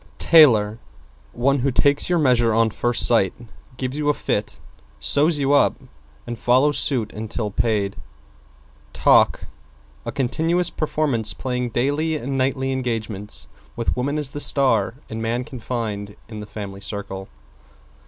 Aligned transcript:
=TAILOR= 0.17 0.79
One 1.31 1.59
who 1.59 1.69
takes 1.69 2.09
your 2.09 2.17
measure 2.17 2.55
on 2.55 2.71
first 2.71 3.05
sight, 3.05 3.33
gives 3.77 3.99
you 3.99 4.09
a 4.09 4.15
fit, 4.15 4.59
sews 4.99 5.37
you 5.37 5.53
up 5.53 5.75
and 6.25 6.39
follows 6.39 6.79
suit 6.79 7.13
until 7.13 7.51
paid. 7.51 7.95
=TALK= 8.93 9.41
A 10.03 10.11
continuous 10.11 10.71
performance 10.71 11.35
playing 11.35 11.69
daily 11.69 12.15
and 12.15 12.35
nightly 12.35 12.71
engagements, 12.71 13.47
with 13.75 13.95
Woman 13.95 14.17
as 14.17 14.31
the 14.31 14.39
star 14.39 14.95
and 15.07 15.21
Man 15.21 15.43
confined 15.43 16.15
in 16.27 16.39
the 16.39 16.47
Family 16.47 16.81
Circle. 16.81 17.29